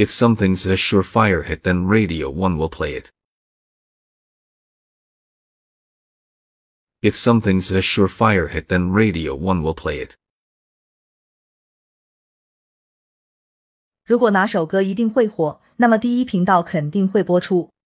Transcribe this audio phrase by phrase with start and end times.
[0.00, 3.10] If something's a surefire hit, then Radio 1 will play it.
[7.02, 10.14] If something's a surefire hit, then Radio 1 will play it.
[14.06, 17.70] 如果哪首歌一定会火，那么第一频道肯定会播出。